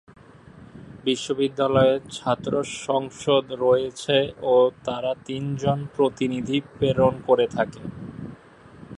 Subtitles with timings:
[1.05, 2.53] বিশ্ববিদ্যালয়ের ছাত্র
[2.81, 4.17] সংসদ রয়েছে
[4.45, 4.55] ও
[4.85, 7.83] তারা তিনজন প্রতিনিধি প্রেরণ করে থাকে।